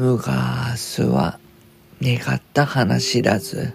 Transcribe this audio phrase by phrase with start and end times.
[0.00, 1.38] 昔は
[2.00, 3.74] 願った話知らず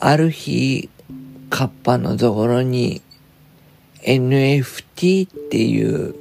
[0.00, 0.90] ある日
[1.50, 3.00] カッパのところに
[4.02, 6.16] NFT っていう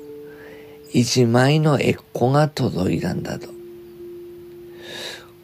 [0.93, 3.47] 一枚のエッコが届いたんだと。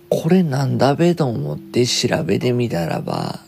[0.10, 3.40] これなんだべと思って調べてみたらば、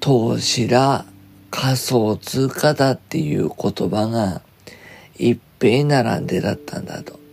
[0.00, 1.04] 投資だ
[1.52, 4.42] 仮想通貨だっていう言葉が
[5.16, 7.23] 一平並んでだったんだと。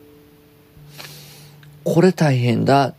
[1.83, 2.93] これ大変だ。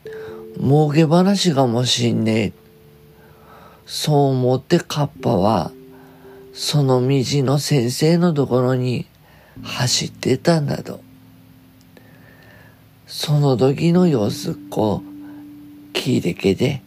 [0.59, 2.53] 儲け話かもしんねえ。
[3.87, 5.73] そう思ってカッパは、
[6.53, 9.07] その道の先生のところに
[9.63, 11.01] 走ってたんだと。
[13.07, 16.83] その時の様子こう聞いてけて。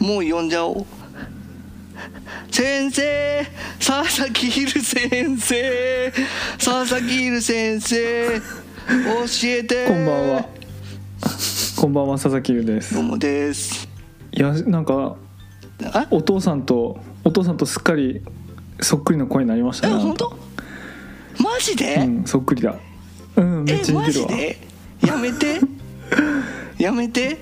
[0.00, 0.99] もう呼んじゃおう
[2.50, 3.46] 先生
[3.78, 6.12] 佐々木ひる先生
[6.58, 8.42] 佐々木ひる先生教
[9.44, 10.48] えてこんばんは。
[11.76, 13.04] こんばんは佐々木優ですどう。
[13.04, 13.88] もです
[14.32, 15.16] いやなんか
[15.92, 16.06] あ？
[16.10, 18.20] お父さんとお父さんとすっかり
[18.80, 19.94] そっくりの声になりましたね。
[19.94, 20.36] え本当？
[21.38, 22.74] マジで、うんそっくりだ。
[23.36, 24.30] うんめっちゃ似てるわ。
[25.06, 25.60] やめて
[26.78, 27.38] やめて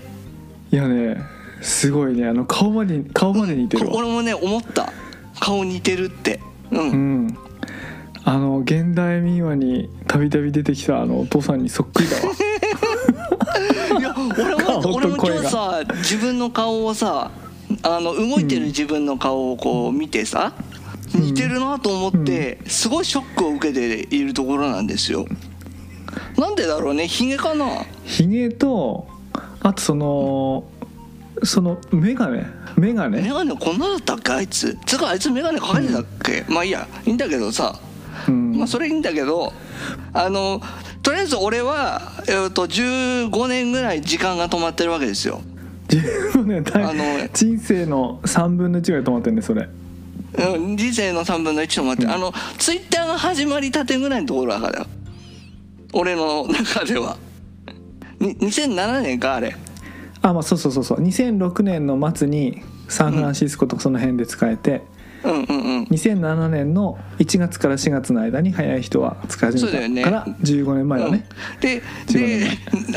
[0.71, 1.17] いやね
[1.61, 2.27] すごいね。
[2.27, 3.95] あの顔まで顔まで似てるわ。
[3.95, 4.93] 俺もね思った。
[5.41, 6.41] 顔似てるって。
[6.71, 7.39] うん、うん。
[8.25, 12.23] あの現代民話にたびたび出てきたあのお父さんにそっくりだわ。
[13.99, 17.31] いや俺も顔と俺も今日さ自分の顔をさ
[17.83, 20.53] あの動いてる自分の顔をこう見てさ、
[21.15, 25.27] 似てるなと思って、すごいショックを受けているところなんですよ。
[26.37, 27.07] なんでだろうね。
[27.07, 27.67] ヒゲかな？
[28.05, 29.07] ひげと
[29.61, 30.65] あとその
[31.45, 32.43] その眼鏡
[32.77, 34.33] 眼鏡メガネこんなだったっけ？
[34.33, 34.77] あいつ。
[34.87, 36.87] つうかあいつメガネかけてたっけ、まあいいや。
[37.05, 37.79] いいんだけどさ。
[38.27, 38.57] うん。
[38.57, 39.53] まあそれいいんだけど
[40.13, 40.61] あの
[41.03, 45.41] とりあえず俺は、えー、と15年ぐらい時間が止まってるわけですよ。
[45.89, 49.69] 15年大あの人生の3分の1ぐらい止まってんねそれ。
[50.39, 52.11] うん人生の3分の1と思って、うん。
[52.11, 54.81] あのツイッターが始まりたてぐらいのところだから。
[54.81, 54.87] よ
[55.93, 57.17] 俺の中では。
[58.21, 59.57] に2007年かあれ
[60.29, 61.01] あまあそうそうそうそう。
[61.03, 64.83] 2006年の末にサンフランシスコとかその辺で使えて、
[65.25, 65.43] うんうんう
[65.81, 65.85] ん。
[65.85, 71.61] 2007年の1月から4月の間に早い人は使い始めたから15年前だね、うん。
[71.61, 72.49] でで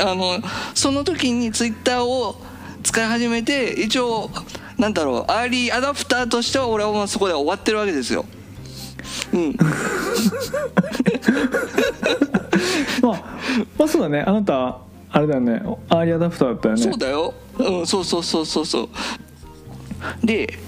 [0.02, 0.38] あの
[0.74, 2.36] その時にツイッターを
[2.82, 4.30] 使い始めて一応
[4.78, 8.26] なんだろうアーリーアダプターとしては俺はもうそこで終わってるわけですよ。
[9.32, 9.56] うん。
[13.02, 13.38] まあ、
[13.78, 14.20] まあそうだね。
[14.20, 14.78] あなた
[15.12, 15.62] あれだよね。
[15.90, 16.82] アーリーアダプターだったよね。
[16.82, 17.34] そうだよ。
[17.58, 18.88] うんそうそうそうそうそう。
[20.26, 20.58] で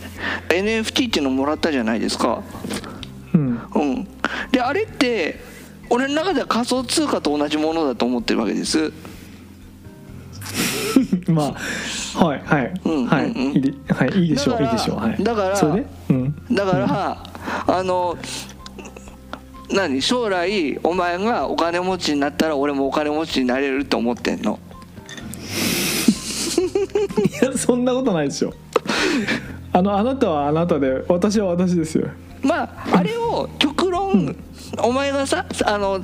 [0.48, 2.42] NFT っていうのもらったじゃないですか。
[3.32, 3.60] うん。
[3.74, 4.08] うん。
[4.52, 5.40] であれって
[5.88, 8.92] 俺の中では仮想通貨と同じものだと思ってるわけです。
[11.26, 11.54] ま
[12.14, 13.52] あはいはい、うんはい、うんうん。
[13.52, 13.56] い。
[13.56, 14.98] いではいいいでしょういいでしょう。
[14.98, 15.24] はい。
[15.24, 16.54] だからうん。
[16.54, 17.22] だから、
[17.66, 18.18] あの
[19.70, 20.00] 何？
[20.02, 24.58] 将来お前がお金持ちになったら俺もお金持ちになれるって思ってんの？
[27.42, 28.52] いやそんなことないでしょ
[29.72, 32.08] あのあなたはあなたで私は私ですよ。
[32.42, 34.36] まああれを極論、
[34.82, 36.00] お前がさあの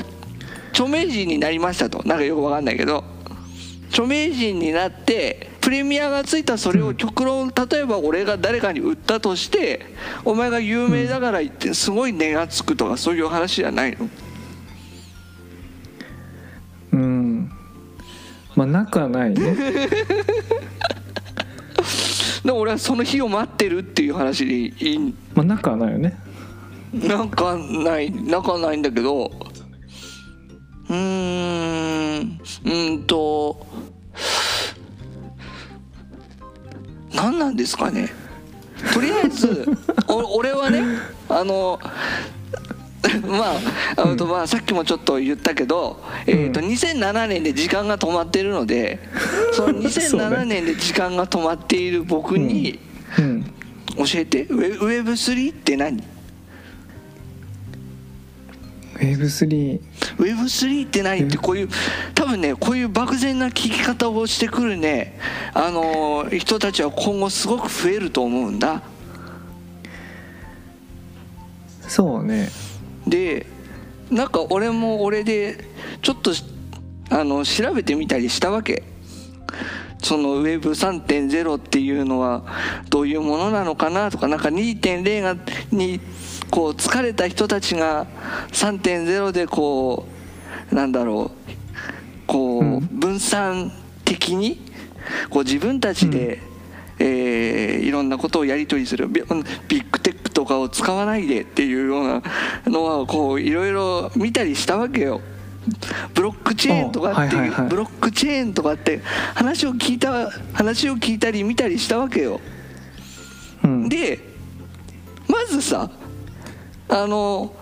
[0.71, 2.03] 著名人になりましたと。
[2.07, 3.05] なんかよくわかんないけど。
[3.91, 9.87] 著名人になってプレミアがついたそれを極論例えば俺が誰かに売ったとして
[10.25, 14.09] お前が有名だから言ってすごい値がつくとかそういう話じゃないの？
[16.91, 17.53] うん。
[18.57, 19.55] まあなくはないね。
[22.45, 25.15] で俺はその日を待ってるっていう話でいい？
[25.37, 26.19] まあなくはないよね。
[26.93, 29.31] なんかないなんかないんだけど。
[30.89, 33.65] うーんうーんと
[37.15, 38.09] 何なんですかね。
[38.95, 39.67] とりあえず
[40.09, 40.83] お俺はね
[41.29, 41.79] あの
[43.27, 43.53] ま
[43.97, 49.01] ああのとまあさっきもちょっと言ったけど、えー、と2007年で時間が止まってるので
[49.53, 52.79] その そう2007ね年で時間が止まっている僕に
[53.19, 53.45] うん。
[53.97, 54.45] 教えて。
[54.45, 56.03] ウェウェブ3って何？
[59.01, 59.81] Web3
[60.19, 61.69] Web3 って何ってこういう
[62.15, 65.19] 多分ねこういう漠然な聞き方をしてくるね
[65.55, 68.83] あのー人たちは今後すごく増えると思うんだ。
[71.89, 72.51] そうね。
[73.07, 73.47] で
[74.11, 75.65] なんか俺も俺で
[76.03, 76.45] ちょっとし
[77.09, 78.85] あの調べてみたりしたわけ。
[80.03, 82.43] その Web3.0 っていうのは
[82.89, 85.37] どういうものなのかなとかなんか2.0が
[85.71, 86.01] に
[86.51, 88.07] こう疲れた人たちが
[88.53, 90.07] 3.0でこ
[90.71, 93.73] うなんだろうこう分散
[94.05, 94.61] 的に
[95.31, 96.41] こう自分たちで、
[96.99, 99.09] えーいろんなことをやり取りする。
[99.09, 99.23] ビ
[99.69, 102.23] ビッグテックとかを使わないでっていうような
[102.67, 105.21] のはこういろいろ見たりしたわけよ。
[106.15, 109.01] ブロックチェーンとかっていう、ブロックチェーンとかって
[109.35, 112.41] 話を聞いた話を聞いたり見たりしたわけよ。
[113.65, 113.89] うん。
[113.89, 114.21] で
[115.29, 115.91] まずさ
[116.91, 117.55] あの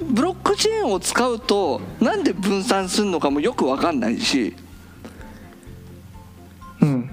[0.00, 4.54] ブロックチェーンを使うとなんで分散するのかもよく分かんないし、
[6.82, 7.10] うん。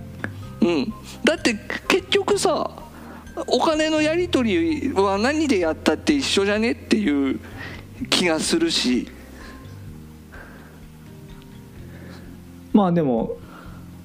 [0.61, 0.93] うん、
[1.23, 1.55] だって
[1.87, 2.69] 結局さ
[3.47, 7.39] お金のやり取りは何でやったって一緒じゃねっていう
[8.09, 9.07] 気がするし。
[12.73, 13.37] まあでも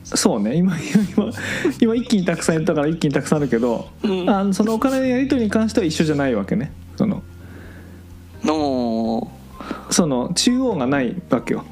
[0.04, 0.54] そうね。
[0.56, 1.32] 今今今
[1.80, 4.30] 今一気にたくさん言ったから一気にたくさんあるけど、うん。
[4.30, 6.72] あのそのお金のやり取りに関しては一緒じゃないわけね。
[6.96, 7.22] そのの
[8.42, 11.64] その中央がないわけよ。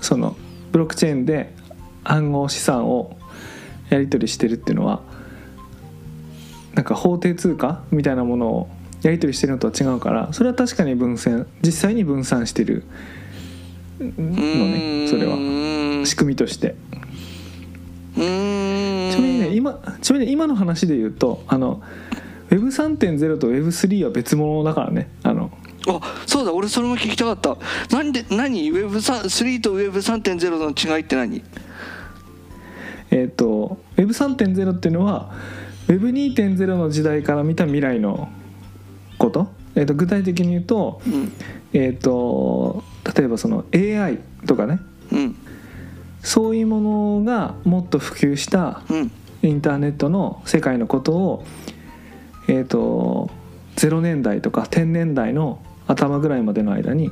[0.00, 0.36] その
[0.72, 1.54] ブロックチェーンで
[2.04, 3.16] 暗号資産を
[3.90, 5.02] やり取りしてるっていうのは
[6.74, 8.68] なんか法定通貨みたいなものを
[9.02, 12.84] やり取りしてるのとは違うからそれは確かに分散実際に分散してる
[14.00, 15.36] のねそれは。
[15.36, 16.74] は仕組みとして。
[18.14, 18.22] ちな
[19.18, 21.82] みにね今ちなみに今の話で言うとあの
[22.50, 25.08] Web3.0 と Web3 は別物だからね。
[25.22, 25.31] あの
[25.88, 27.56] あそうだ俺それも聞きたかった。
[27.94, 31.42] なんで何？Web3 と Web3.0 の違いって何？
[33.10, 35.32] えっ、と Web3.0 っていうのは
[35.88, 38.28] Web2.0 の時代から見た未来の
[39.18, 41.32] こと,、えー、と具体的に言うと,、うん。
[41.72, 42.82] えー、と
[43.16, 44.80] 例えばその AI とかね。
[45.10, 45.36] うん。
[46.22, 46.80] そういうも
[47.18, 49.10] のがもっと普及したうん。
[49.42, 51.44] インターネットの世界のことを
[52.48, 53.30] えっ、と
[53.76, 57.10] 0年代とか10年代の頭ぐらいまでの間に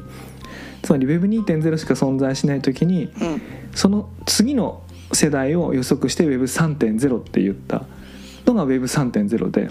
[0.83, 3.43] つまり Web2.0 しか存在しない時にうん。
[3.75, 4.83] その次の
[5.13, 7.85] 世代を予測して Web3.0 って言った。
[8.47, 9.71] のが Web3.0 で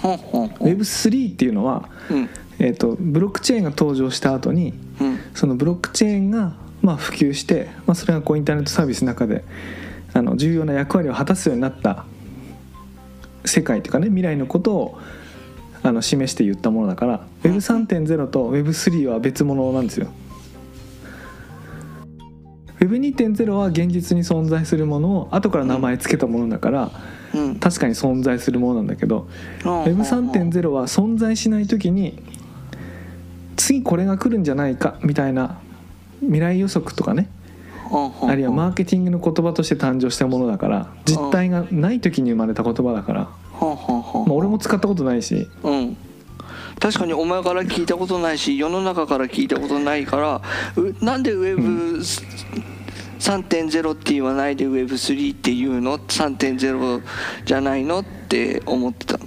[0.00, 2.28] ほんほんほん Web3 っていうのは、うん。
[2.60, 5.18] えー、とブロックチェーンが登場した後にうん。
[5.34, 9.44] そのブロックチェーンがまあ普及して、まあ、それがこうインターネットサービスの中で
[10.12, 12.04] あの重要な役割を果たすようになった
[13.44, 14.98] 世界というかね未来のことを
[15.84, 20.08] あの示して言ったものだから Web3.0 と Web3 は別物なんですよ。
[22.80, 26.90] Web2.0 は現実に存在するものを後から名前つけたものだから
[27.34, 27.56] うん。
[27.56, 29.28] 確かに存在するものなんだけど
[29.60, 32.18] Web3.0 は存在しない時に
[33.56, 35.58] 次これが来るんじゃないかみたいな
[36.20, 37.28] 未来予測とかね
[38.26, 43.28] あるいはマーケティングの言葉として誕生したものだから実体がない時に生まれた言葉だから、
[44.24, 45.48] まあ、俺も使ったことないし。
[45.62, 45.96] うん。
[46.80, 50.42] 確かにお前から聞いたことないし世の中から聞いたことないから
[50.76, 57.00] うなんで Web3.0 って言わないで Web3 っていうの？3.0
[57.44, 58.00] じゃないの？
[58.00, 59.18] って思ってた。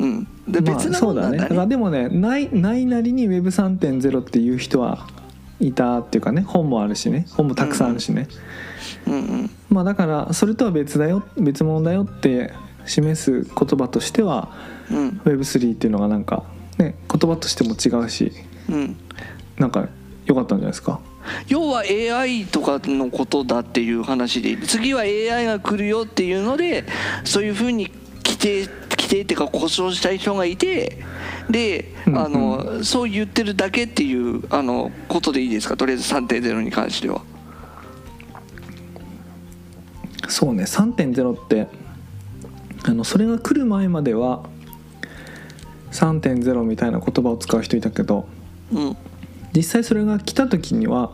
[0.00, 0.26] うん。
[0.48, 5.06] でまあ別なそうだねもんなんだね,、まあでもねないないなりに Web3.0 っていう人は
[5.60, 7.26] いたっていうかね本もあるしね。
[7.36, 8.28] 本もたくさんあるしね、
[9.06, 9.50] うんうん。
[9.68, 12.52] まあだからそれとは別だよ別物だよって
[12.88, 14.52] 示す言葉としては
[14.90, 15.20] うん。
[15.24, 16.44] Web3 っていうのがなんか
[16.78, 18.32] ね言葉としても違うし
[18.68, 18.96] うん。
[19.58, 19.88] なんか
[20.26, 21.00] 良かったんじゃないですか？
[21.48, 26.84] 要は AI とかのことだっていう話で次は AI が来るよっていうので
[27.24, 27.90] そういうふうに
[28.24, 31.02] 規定規定っていうか故障した人がいて
[31.50, 35.76] でうんあのそう言ってるだけっていうあのことでいいですか？
[35.76, 37.22] とりあえず3.0に関しては。
[40.28, 41.68] そうね3.0って
[42.88, 44.44] あのそれが来る前までは
[45.92, 48.26] 3.0みたいな言葉を使う人いたけど
[48.72, 48.96] うん。
[49.54, 51.12] 実際それが来た時には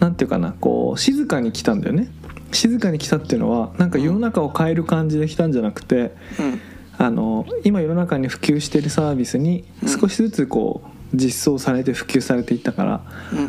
[0.00, 0.14] うん。
[0.14, 2.08] ていうかなこう静かに来たんだよね。
[2.52, 6.60] 静かに来たっていうのはなんか世の中を変える感じで来たんじゃなくてうん。
[6.96, 13.00] あの今世の中に普及しているサービスに少しずつこう実装されて普及されていったから
[13.32, 13.48] うんうんう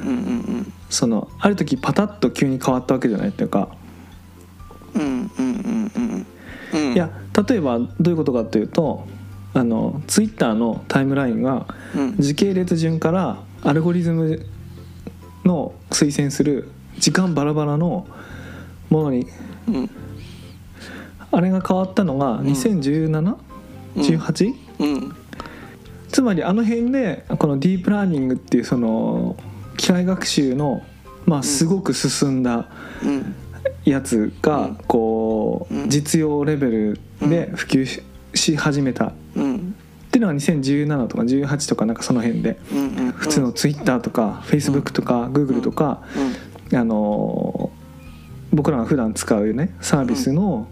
[0.62, 3.70] んそのある時パタッと急に変わったわけじゃないっていうか。
[4.96, 6.26] うんうんうんうん
[6.74, 7.10] いや
[7.48, 9.08] 例えばどういうことかというと
[9.54, 12.16] あのツイッターのタイムラインがうん。
[12.18, 14.46] 時系列順からアルゴリズム
[15.44, 18.08] の推薦する時間バラバラの
[18.90, 19.28] ものに
[19.68, 19.90] うん。
[21.32, 25.16] あれが変わったのが 2017?18?、うん。
[26.12, 29.36] つまりあの辺でこのディープラーニングっていうその
[29.78, 30.84] 機械学習の
[31.26, 32.70] まあすごく進んだ
[33.04, 33.36] うん
[33.90, 35.90] やつがこう、うん。
[35.90, 38.04] 実用レベルで普及し
[38.34, 39.06] し始めた。
[39.08, 39.76] っうん。
[40.12, 42.58] ていうのが2017とか18とかなんかその辺で。
[43.16, 46.04] 普通の Twitter とか Facebook とか Google とか、
[46.74, 47.80] あのー
[48.52, 50.68] 僕らが普段使うねサービスの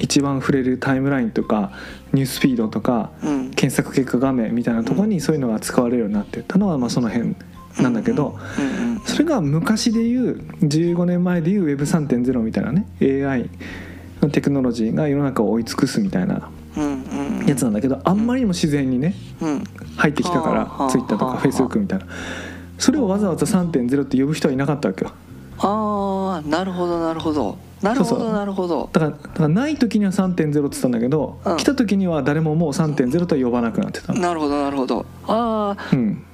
[0.00, 1.72] 一番触れるタイムラインとか
[2.14, 3.50] ニュースフィードとかうん。
[3.50, 7.36] 検索結果画面みたいなところにそういうのが使われるようになってったのはまあその辺
[7.80, 13.48] なんだけどうんそれが昔でいう15年前でいう Web3.0 みたいなね AI
[14.20, 16.50] のテクノロジーが世の中を追い尽くすみたいな
[17.46, 19.64] やつなんだけどあんまりにも自然にねうん。
[19.96, 22.06] 入ってきたから Twitter とかはあ Facebook みたいな。
[22.78, 25.12] それをわざわざ3.0って呼ぶ人はいなかったわけよ。
[25.58, 27.58] ああなるほどなるほど。
[27.82, 28.88] なるほどなるほど。
[28.92, 31.56] だからない時には3.0って言ってたんだけど、うん。
[31.56, 34.20] 来た時には誰ももう3.0とは呼ばなくなってたの。
[34.20, 35.04] なるほどなるほど。
[35.26, 36.24] あうん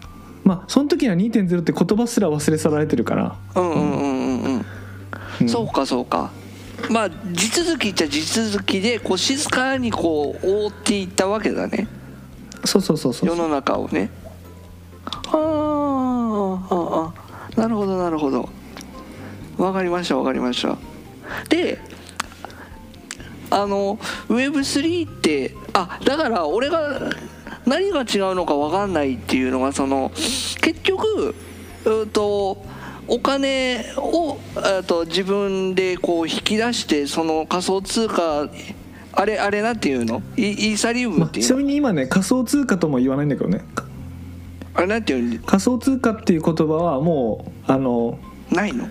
[0.49, 4.67] まあその時には2.0って言葉すら忘れ去られてるから、あうんうんうんうんうん。
[5.43, 5.49] うん。
[5.49, 6.31] そうかそうか。
[6.89, 11.87] まあ地続きっちゃ地続きでこう静かにこう覆っていったわけだね。
[12.65, 13.29] そうそうそうそう。
[13.29, 14.11] 世の中をね。
[15.05, 17.13] あーああ
[17.57, 18.49] あなるほどなるほど。
[19.59, 20.79] わかりましたわかりました。
[21.51, 21.79] で
[23.51, 27.11] あの Web3 ってあだから俺が
[27.69, 31.35] 何が違うのかわかんないっていうのがその結局
[31.85, 32.65] うんと
[33.07, 38.49] お金をえっと自分でこう引き出してその仮想通貨
[39.13, 40.23] あれあれなんていうの？
[40.37, 41.49] イイーサリウムまあ、っていうの？
[41.49, 43.65] ちなみに今ね仮想通貨とも言わないんだけどね。
[44.75, 45.47] あれなんていうの？
[45.47, 48.19] 仮想通貨っていう言葉はもうあの
[48.51, 48.89] ないの？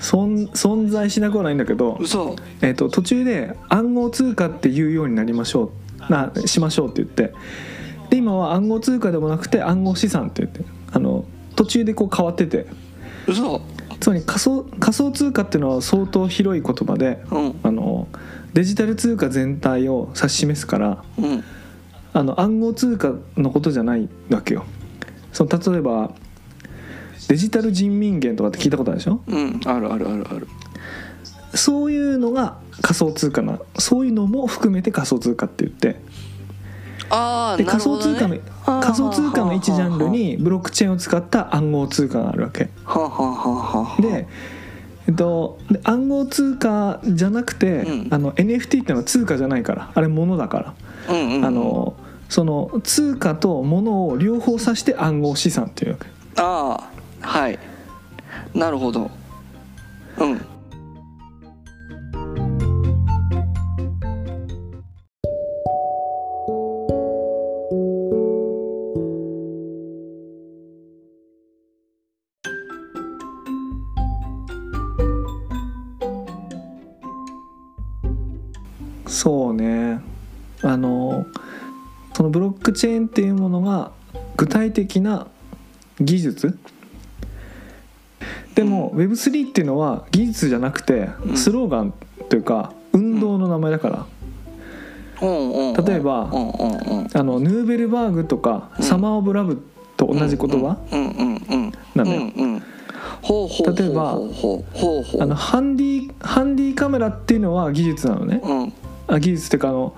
[0.00, 2.36] 存存在しなくはないんだけど、嘘。
[2.60, 5.72] えー、と途中で暗号通貨って言うようになりましょ
[6.08, 6.10] う。
[6.10, 7.34] なしましょうって言って
[8.10, 11.24] で今は暗号通貨でもなくて暗号資産って言ってあの
[11.56, 12.66] 途中でこう変わってて。
[13.26, 13.60] 嘘。
[14.00, 17.60] つまり仮想仮想通貨っていうのは相当広い言葉でうん。
[17.62, 18.08] あの
[18.54, 21.44] デジタル通貨全体を指し示すからうん。
[22.14, 24.64] あの暗号通貨のことじゃないわけよ。
[25.32, 26.12] その例えば
[27.28, 29.20] デジタル人民元とかって聞いたことあるでしょ？
[29.26, 29.60] うん。
[29.66, 30.48] あるあるあるある。
[31.54, 36.00] そういうのが仮想通貨なそういうのも含めて仮想通貨って言って
[37.56, 38.40] で仮想通貨のね。
[38.64, 42.68] 仮想通貨の一ジャンルにブロックチェーンを使った暗号通貨があるわけ。
[44.00, 44.26] で
[45.06, 48.08] えっと、で暗号通貨じゃなくて、うん。
[48.10, 50.74] あの NFT っていうのは通貨じゃないからあれ物だか
[51.08, 51.44] ら、うんうんうん。
[51.46, 51.94] あの
[52.28, 56.06] その通貨と物を両方指して暗号資産っていうわけ。
[56.36, 56.90] あ
[57.22, 57.58] あはい。
[58.54, 59.10] なるほど。
[60.18, 60.40] うん
[82.78, 83.90] チェーンっていうものが
[84.36, 85.26] 具体的な
[86.00, 86.56] 技術？
[88.54, 91.36] でも Web3 っていうのは技術じゃなくてうん。
[91.36, 91.92] スローガン
[92.28, 94.06] というか運動の名前だから、
[95.20, 98.84] 例えばあのヌーベルバーグとか、うん。
[98.84, 99.60] サマー・オブ・ラブ
[99.96, 100.78] と同じ言葉、
[101.96, 102.32] なのよ。
[103.76, 104.12] 例えば
[105.20, 108.40] あのハンディハンディカメラっていうのは技術なのね。
[108.42, 108.72] うん。
[109.08, 109.96] あ技術っていうかあの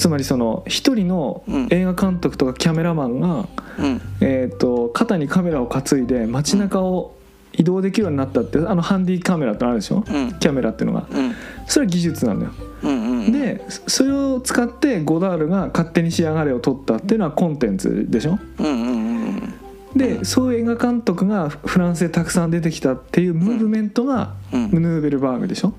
[0.00, 1.68] つまりその一人のうん。
[1.70, 3.46] 映画監督とかキャメラマンが、
[3.78, 4.00] うん。
[4.20, 7.14] えー、と肩にカメラを担いで街中を
[7.52, 9.96] 移動できるようになったってあのハンディカメラってあるでしょ？
[9.96, 10.32] うん。
[10.38, 11.06] キャメラっていうのが。
[11.10, 11.32] うん。
[11.66, 12.52] それは技術なんだよ。
[12.82, 18.38] うんうんでそれを使ってゴダールが「勝手に仕上がれ」を撮ったっていうのはコンテンツでしょ？
[18.58, 19.54] うんうんうん
[19.94, 24.70] でそういう映画監督がフランスでたくさん出てきたっていうムーブメントがうん。
[24.70, 25.68] ヌーベルバーグでしょ？
[25.68, 25.74] うん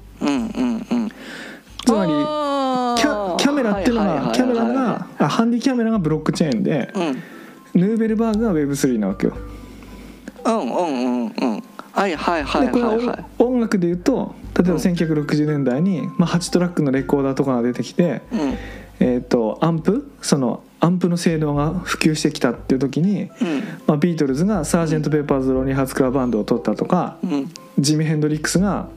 [5.25, 7.23] あハンディキャメラがブロックチェーンでうん。
[7.81, 9.37] ヌーベルバーグが Web3 なわけよ。
[10.45, 11.63] うんうんうんうん。
[11.93, 13.25] はいはいはいはいはい。
[13.37, 18.39] 音音楽で言うと例えば1960年代に、まあ、8トラックのレコーダーとかが出てきて、うん。
[18.99, 20.11] えー、とアンプ？
[20.21, 23.29] そのアンプの性能が普及してきたっていう時に、うん。
[23.87, 27.49] まあ、ビートルズが「サージェント・ペパーズ・ロンリー・ハーツ・クラブバンド」を録ったとかうん。
[27.79, 28.89] ジミ・ヘンドリックスが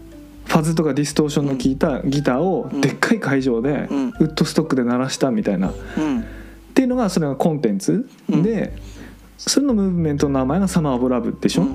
[0.46, 4.08] ファズとかディストーションの効いたギターをうんでっかい会場でうん。
[4.08, 5.68] ウッドストックで鳴らしたみたいな。
[5.68, 6.24] っうん。
[6.74, 8.08] ていうのがそれがコンテンツ。
[8.28, 8.76] で、
[9.38, 11.66] それのムーブメントの名前が「サマー・オブ・ラブ」でしょ、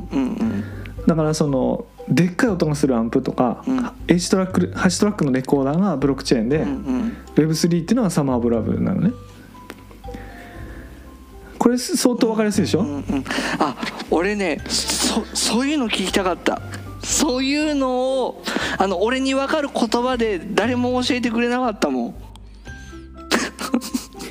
[1.08, 3.90] だからそのでっかい音がするアンプとか、うん。
[4.08, 7.18] H トラック8トラックのレコーダーがブロックチェーンで、うんうん。
[7.36, 9.12] Web3 っていうのがサマー・オブ・ラブなのね。
[11.58, 13.04] これ相当わかりやすいでしょ、うんうん。
[13.60, 13.76] あ
[14.10, 16.62] 俺ねそそういうの聞きたかった
[17.10, 18.44] そういうのを
[18.78, 22.16] あの俺に分かる言葉で誰も教えてくれなかったもん。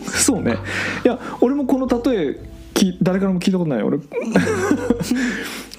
[0.07, 0.57] そうね。
[1.05, 2.41] いや俺もこの例え
[2.75, 3.99] き誰からも聞いたことない俺。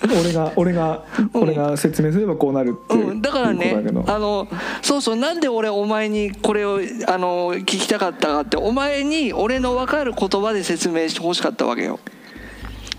[0.03, 1.03] 俺が俺が、
[1.33, 4.47] うん俺が説明すればこうなるっていう,、うん、だからねあの
[4.81, 11.99] そうそうなんで俺お前にこれをあの聞きたかったかってお前に俺の分かる言葉で説明してほしかったわけよ。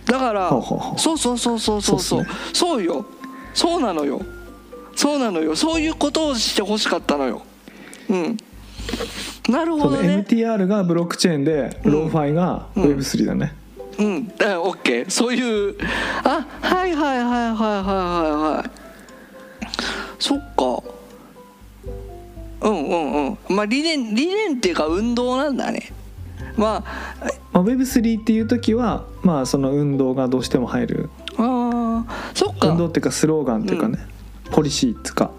[0.06, 0.50] だから
[0.96, 2.00] そうそうそうそうそうそう。
[2.00, 3.06] そうっそうよ
[3.54, 4.22] そうなのよ。
[4.94, 5.56] そうなのよ。
[5.56, 7.42] そういうことをしてほしかったのよ。
[8.08, 8.36] うん。
[9.48, 10.24] なるほどね。
[10.28, 11.92] MTR がブロックチェーンでうん。
[11.92, 12.82] ローファイがうん。
[12.84, 13.54] Web3 だね、
[13.98, 14.28] うん。
[14.28, 15.76] だから OK そういう
[16.24, 18.70] あはいはいはいはいはいはいはい。
[20.18, 20.82] そっか。
[22.62, 23.38] うんうんうん。
[23.48, 25.92] まあ理念理念っていうか運動なんだね。
[26.56, 31.10] まあまあ、Web3 っていう時はまあその運動がどうしても入る
[31.42, 32.68] あーそっか。
[32.68, 33.98] 運動っていうかスローガンっていうかね、
[34.50, 35.30] ポリシーっつうか。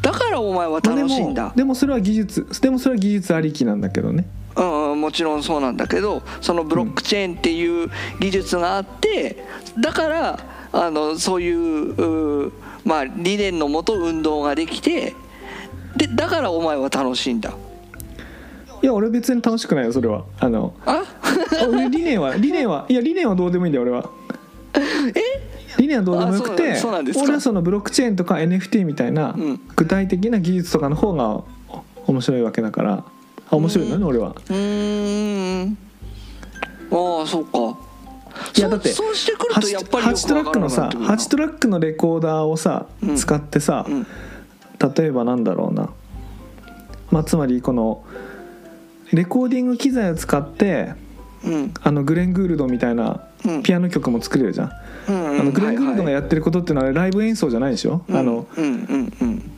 [0.00, 1.48] だからお前は楽しいんだ。
[1.48, 4.26] もでもそれは技術でもそれは技術ありきなんだけどね。
[4.56, 9.44] うんうんもちろんそうなんだけどそのブロックチェーンっていう技術があって
[9.80, 10.38] だから
[10.72, 12.52] あのそういう
[12.84, 15.14] まあ理念のもと運動ができて
[15.96, 17.54] でだからお前は楽しいんだ。
[18.82, 20.24] いや俺別に楽しくないよそれは。
[20.40, 21.02] あのあ
[21.68, 24.10] 俺理念は理念はいや理念はどうでもいいんだよ俺は
[25.78, 27.24] 理念はどうでもよくあてそうそうなんですか？
[27.24, 29.60] 俺はそのブロックチェーンとか NFT みたいなうん。
[29.76, 31.44] 具体的な技術とかの方がお
[32.12, 33.04] 面白いわけだから。
[33.50, 34.30] あ面白いのね俺は。
[34.30, 35.78] うーん。
[36.90, 37.78] ああそうか。
[38.56, 43.16] いやだってそうそうしてくるとやっぱりよ8トラックのさ8トラックのレコーダーをさうん。
[43.16, 44.06] 使ってさうん。
[44.94, 45.90] 例えばなんだろうな。
[47.10, 48.02] まあつまりこの
[49.12, 50.94] レコーディング機材を使って
[51.44, 51.74] うん。
[51.82, 53.20] あのグレン・グールドみたいなうん
[53.62, 54.72] ピアノ曲も作れるじゃん、
[55.08, 59.50] うんあのグレン・グールドがややってることっていうのはライブ演奏じゃないでしょ、あのうんうんうん。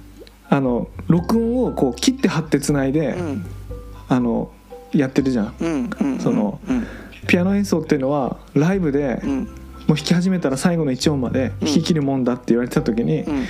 [0.49, 3.45] あの録音をこう切って貼ってつないで、うん。
[4.09, 4.51] あの
[4.93, 5.55] やってるじゃん。
[5.61, 6.87] うんうんそのうん。
[7.27, 9.49] ピアノ演奏っていうのはライブでうん。
[9.87, 13.45] もう弾き始めたら最後の1音まで弾き切るもんだって言われてた時に、うん。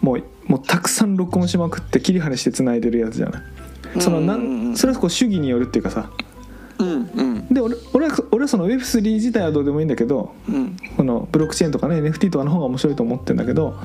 [0.00, 3.38] もうもうたくさん録音しまくって切り張りしてつないでるやつじゃな
[3.96, 4.00] い？
[4.00, 4.76] そのなうんうんうんん。
[4.76, 6.10] それはこう主義によるっていうかさ
[6.78, 7.48] うんうん。
[7.54, 10.76] で俺俺は俺はその Web3 自体はどうでもいいんだけどうん。
[10.96, 13.76] このブロックチェーンとかね NFT とかの方が面白いと思ってるんだけど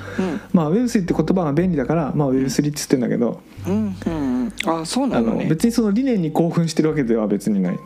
[0.53, 4.81] まあ Web3 って言葉が便利だから、まあ、Web3 って言ってんだけどうんうんうん。
[4.81, 5.43] あそうなあのね。
[5.43, 7.79] の別にその理念に興奮してるわけでは別にない、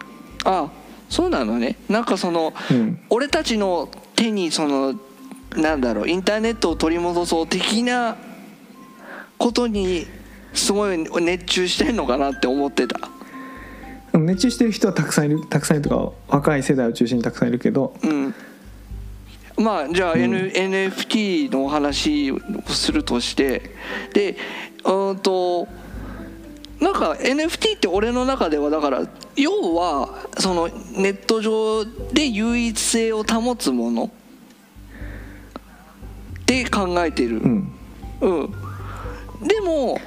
[0.44, 0.70] あ
[1.10, 1.78] そうなのね。
[1.90, 5.00] なんかそのうん、俺たちの手にその
[5.56, 8.18] なんだろうインターネットを取り戻そう的な
[9.38, 10.08] ことに
[10.54, 13.00] すごい熱中してんのかなって思ってた
[14.20, 18.34] 熱中してる人はたくさんいるたくさんいるとか若い世代を中心にたくさんいるけどうん。
[19.58, 20.22] まあじゃあ、うん。
[20.22, 23.72] N NFT のお話をするとして
[24.14, 24.38] で
[24.84, 25.68] うーんと
[26.80, 34.12] なんか NFT って俺の中ではだから要はそのネット上で唯一性を保つもの
[36.42, 37.72] って考えてる、うん。
[38.22, 38.54] うん、
[39.48, 40.00] でも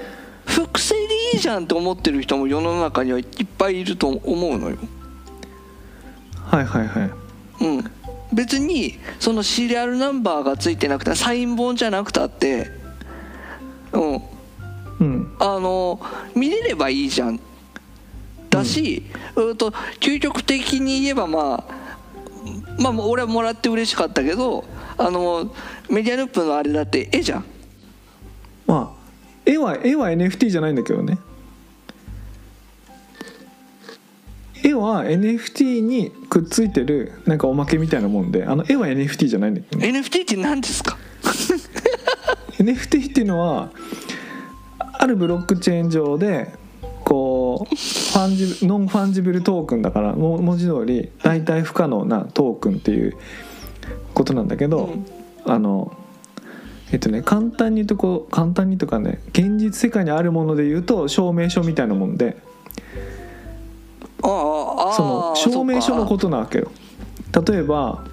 [0.48, 3.26] 複製でいいじゃんって思ってる人も世の中にはいっ
[3.58, 4.76] ぱいいると思うのよ。
[6.46, 7.10] はいはいはい。
[7.64, 7.84] うん、
[8.32, 12.70] 別にそのシリアルナンバーがついてなくてサイン本じゃなくたって、
[13.92, 14.22] うん、
[15.00, 15.36] うん。
[15.38, 16.00] あの
[16.34, 17.38] 見れればいいじゃん。
[18.48, 19.04] だし、
[19.36, 24.64] うん、と究極的に言えばまあまあ俺はもらって嬉しかったけど
[24.96, 25.54] あの
[25.90, 27.44] メディアループのあれだって絵じゃん。
[28.66, 28.97] まあ
[29.50, 31.18] 絵は絵は NFT じゃないんだけどね。
[34.62, 39.88] 絵は NFT にくっついてるなんかおまけみたいなもんであの絵は NFT じゃないんだけどね。
[39.88, 40.98] NFT って何ですか？
[42.58, 43.70] NFT っていうのは
[44.98, 46.52] あるブロックチェーン上で
[47.04, 53.14] こうファンジノンファンジブルトークンだからも文字通り代替不可能なトークンっていう
[54.12, 55.06] ことなんだけど、うん。
[55.46, 55.96] あの
[56.92, 62.36] えっとね簡単に言うとこう簡単にとかね現実世界にあるもので言うと証明書みたいなもんで
[64.20, 64.26] そ
[65.04, 66.70] の証明書のこととなわけよ。
[67.46, 68.04] 例えば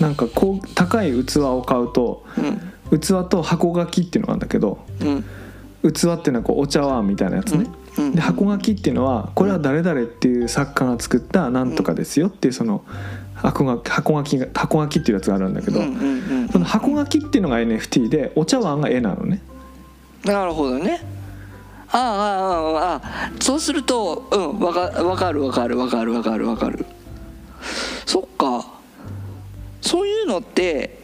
[0.00, 3.00] なんかこう高い器を買うとうん。
[3.00, 5.92] 器と箱書きっていうのがあるんだけどうん。
[5.92, 7.66] 器っていうのはこうお茶碗みたいなやつね、
[7.98, 8.14] うん。
[8.14, 12.84] で箱書きっていうのはこれは誰々っていう作家が作ったなんとかですよっていうその
[13.42, 16.48] 箱が箱書きが箱書きっていうやつがあるんだけど、うんうんうん。
[16.48, 19.42] その箱書きっていうのが NFT でお茶碗が絵なのね。
[20.24, 21.00] なるほどね。
[21.90, 26.86] ああああああそうするとうんわかわかるわかるわかるわかるわかる。
[28.06, 28.66] そっか。
[29.80, 31.02] そういうのって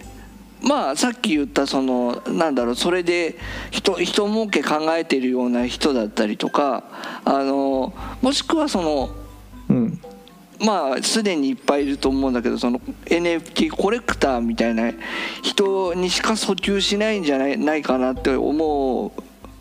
[0.62, 3.36] まあさっき言ったそのなんだろうそれで
[3.70, 6.84] 人人儲け考えてるような人だったりとか
[7.24, 9.10] あのもしくはその
[9.68, 10.00] うん
[10.60, 14.92] まあすでにいっぱいいると思うんだけどその NFT コレクターみたいな
[15.42, 19.12] 人にしか訴求しないんじゃないないかなって思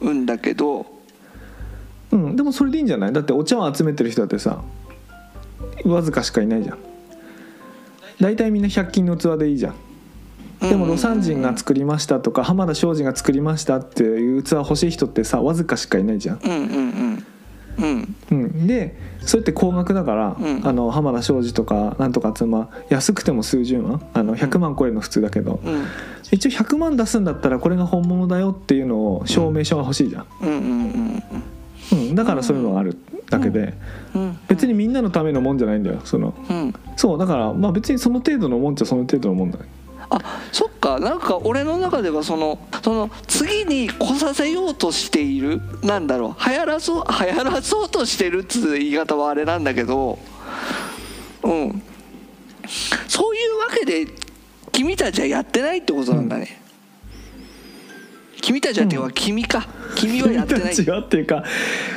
[0.01, 0.85] うんだけど。
[2.09, 3.13] うん、でもそれでいいんじゃない？
[3.13, 4.61] だってお茶碗集めてる人だってさ
[5.83, 6.77] わずかしかいないじゃん。
[8.21, 9.75] 大体みんな100均の器でいいじゃん。
[10.59, 17.25] でも魯山人が作りましたとか浜田庄司が作りましたっていう器欲しい人ってさわずかしかいないじゃん、うんうんうん
[17.79, 18.15] うん。
[18.31, 20.67] うん、でそれって高額だから、うん。
[20.67, 25.83] あの浜田庄司とかなんとかつま安くても数十万あの100万超えるの普通だけど、うん。
[26.31, 31.23] 一応100万出すんだったらこれが本物だよっていうのを証明書が欲しいじゃん、うんうん
[31.91, 32.97] うん、だからそういうのがある
[33.29, 33.73] だけで、
[34.13, 34.21] うん。
[34.21, 34.39] うん。
[34.47, 36.33] 別にみんなのためのもんじゃないんだよその。
[36.49, 36.73] うん。
[36.95, 39.65] そうだからまあ別にその程度のもんじゃその程度のもんだね
[40.09, 40.19] あ
[40.51, 40.99] そっか。
[40.99, 46.49] なんか俺の中ではそのその次に来させようとしているなんだろう。
[46.49, 50.17] 流行らそう流行らそうとしてるっつう言い方はあれなんだけど
[51.43, 51.81] うん。
[53.07, 54.07] そういうわけで
[54.71, 56.61] 君たちはやってないってことなんだね、
[58.41, 59.65] 君たちはっていうか君か。
[59.95, 60.73] 君はやってない。
[60.75, 61.43] 違うっていうか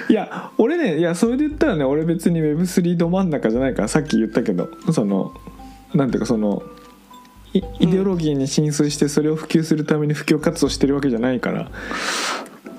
[0.08, 5.34] いや俺ねいやそれで言ったらね俺別に Web3 ど真ん中じゃないからさっき言ったけどその
[5.94, 6.79] なんていうかそのい
[7.52, 11.70] イデオロギーに浸水してそれを普及するために布教活動してるわけじゃないから。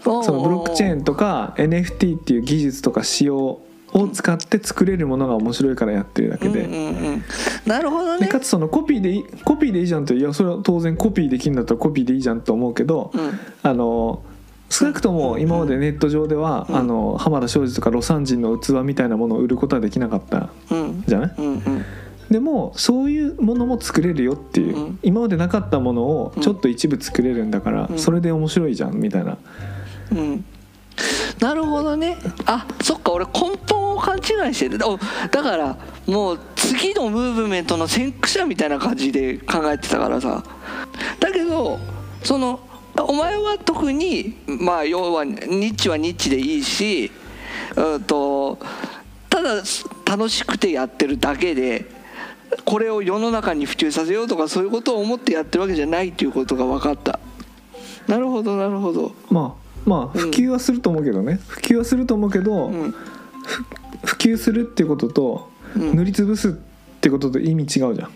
[0.03, 3.61] そのブロックチェーンとか NFT っていう技術とか仕様
[3.93, 6.61] を使って作れるものが面白いからやってるだけで。
[6.61, 6.81] うんうんう
[7.17, 7.23] ん、
[7.67, 8.25] なるほどね。
[8.25, 13.39] でかつそのコピーでいいコピーでいいじゃんっていやそれは当然コピーできるんだったらコピーでいいじゃんと思うけど、うん。
[13.61, 14.23] あの
[14.69, 16.75] 少なくとも今までネット上では、うん。
[16.77, 21.03] あの浜田庄司とか魯山人の器みたいなものを売ることはできなかったうん。
[21.05, 21.35] じゃない？
[21.37, 21.85] うんうん
[22.31, 24.99] でもそういうものも作れるよっていう、うん。
[25.03, 27.99] 今までなかったものをちょっと一部作れるんだから、うん。
[27.99, 29.37] それで面白いじゃんみたいな、
[30.13, 30.45] うん。
[31.41, 32.15] なるほどね。
[32.45, 34.79] あそっか俺根本を勘違いしてる。
[34.87, 40.41] おだからもう次のムーブメントの先駆者みたいな感じで考えてたからさ。
[41.19, 41.79] だけど
[42.23, 42.61] その
[42.97, 47.11] お前は特にまあ要はニッチはニッチでいいし
[47.75, 48.57] うんと
[49.29, 49.61] ただ
[50.05, 51.99] 楽しくてやってるだけで
[52.65, 57.19] これを世の中に普及させようとかそういうことを思ってやってるわけじゃないっていうことが分かった。
[58.07, 59.13] なるほどなるほど。
[59.29, 62.95] まあまあ普及はすると思うけどね、普及はすると思うけど、うん。
[64.03, 65.95] 普及するっていうこととうん。
[65.95, 66.51] 塗りつぶすっ
[67.01, 68.11] てことと意味違うじゃん。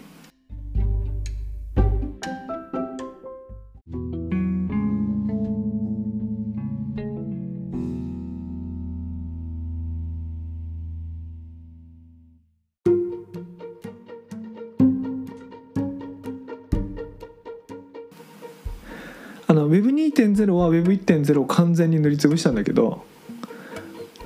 [20.15, 23.03] 2.0は Web1.0 を完全に塗りつぶしたんだけど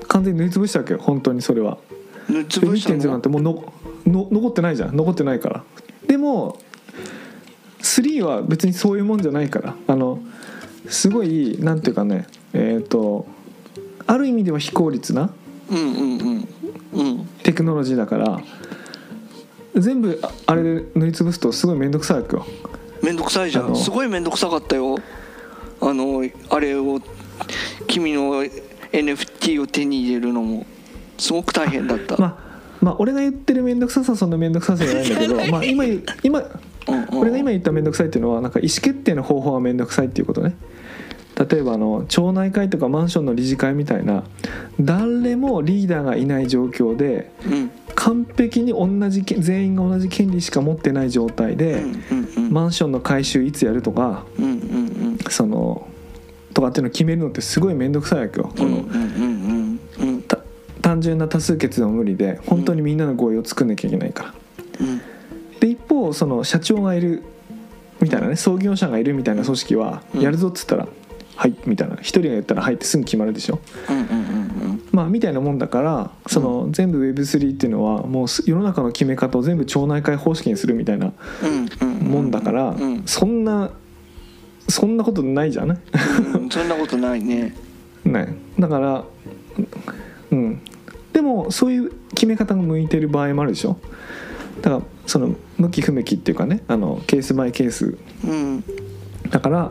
[0.08, 0.92] 完全に塗りつぶしたわけ？
[0.94, 1.78] よ本当にそれは。
[2.28, 3.72] 塗りつぶしたの ?1.0 なんてもうの
[4.06, 5.64] の残ってないじゃん残ってないから。
[6.06, 6.58] でも
[7.82, 10.20] 3は別にそういうもんじゃないからあの
[10.88, 13.26] すごいなんていうかねえっ、ー、と
[14.06, 15.30] ある意味では非効率な
[17.42, 18.40] テクノロジーだから
[19.76, 22.44] 全部あれで塗りつぶすとすごい面倒くさいわけよ。
[23.02, 24.98] 面倒くさいじゃんすごい面倒くさかったよ
[25.90, 27.00] あのあれを
[27.88, 28.44] 君の
[28.92, 30.66] NFT を手に入れるのも
[31.18, 32.50] すごく大変だった、まあ
[32.80, 35.84] まあ俺が言ってる面倒くささはそんな面倒くささじゃないんだけど まあ今
[36.22, 36.42] 今
[37.12, 40.56] 俺が今言った面倒くさいっていうのはなんか意思決定の方法が面倒くさいっていうことね。
[41.50, 44.24] 例えばあの町内会とかマンションの理事会みたいな
[44.78, 47.70] 誰もリーダーがいない状況でうん。
[47.94, 51.84] 完璧に同じけ全員が同じ権利しか持ってない状態うで、
[52.50, 54.24] マンションの改修いつやるとか
[55.30, 55.88] その
[56.54, 58.50] とかっていうのを決めるのってすごい面倒くさいわけよ。
[58.56, 58.84] この
[60.82, 64.34] 単純な多数決でも無理で本当にみんなの合意を作んなきゃいけないから。
[64.80, 65.00] うん。
[65.60, 67.22] で一方その社長がいる
[68.00, 70.20] みたいなね創業者がいるみたいな組織はうん。
[70.20, 70.88] やるぞっつったら
[71.36, 71.96] 「はい」みたいな。
[71.96, 73.60] 一人が言ったら「はい」ってすぐ決まるでしょ。
[74.90, 81.12] まあみたいなもんだからその全部 Web3 っていうのはもうす世の中の決め方を全部町内会方式にするみたいな
[82.00, 83.02] もんだからうん。
[83.06, 83.70] そんな
[84.70, 85.78] そんなことないじゃない？
[86.34, 87.54] うんそんなことないね。
[88.04, 88.34] ね。
[88.58, 89.04] だから
[90.30, 90.60] うん。
[91.12, 93.76] でもそういう決め方が向いてる場合もあるでしょ？
[94.62, 97.96] だからその向き不向きっていうかねあのケースバイケース。
[98.24, 98.64] うん。
[99.30, 99.70] だから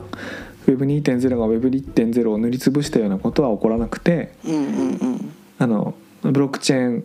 [0.68, 5.32] Web2.0 が Web1.0 を塗りつぶしたようなことは起こらなくてうんうんうん。
[5.58, 7.04] あのブロックチェーン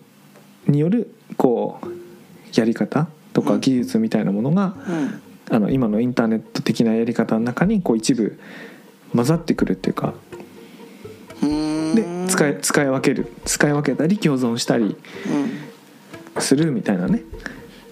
[0.69, 1.89] によるこう
[2.59, 8.39] やり方とか技術みたいなものがうんあの今のインターネット的なやり方の中にこう一部
[9.15, 10.15] 混ざってくるっていうか
[11.95, 14.97] で使い使い分ける使い分けたり共存したり
[16.39, 17.23] するみたいなね。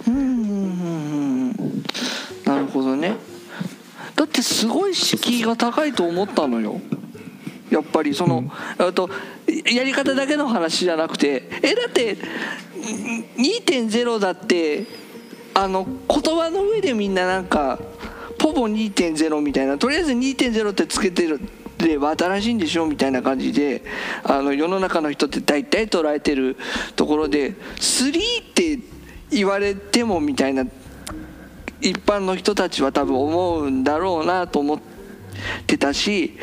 [0.09, 1.51] うん。
[2.45, 3.17] なるほどね。
[4.17, 6.81] だってすごい敷居が高いと思ったのよ。
[7.71, 8.51] やっぱりその、うん。
[8.79, 9.09] あと
[9.73, 12.17] やり方だけの話じゃなくてえだってん
[13.37, 14.87] 2.0だって
[15.63, 17.79] あの言葉の上でみんななんか
[18.39, 21.41] ポポ2.0みたいなとりあえず2.0ってつけてる
[21.79, 23.83] れば新しいんでしょみたいな感じで
[24.25, 26.57] あの世の中の人って大体捉えてる
[26.97, 28.11] ところで3
[28.43, 28.79] って
[29.31, 30.65] 言われてもみたいな
[31.81, 34.81] 一般の人たちは多分思うんだろうなと思っ
[35.67, 36.39] てたし